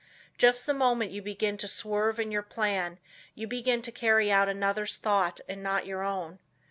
[0.39, 2.97] Just the moment you begin to swerve in your plan
[3.35, 6.39] you begin to carry out another's thought and not your own.